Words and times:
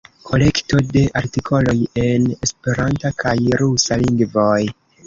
Kolekto 0.27 0.79
de 0.95 1.03
artikoloj 1.21 1.77
en 2.07 2.27
esperanta 2.49 3.17
kaj 3.25 3.39
rusa 3.65 4.05
lingvoj. 4.07 4.61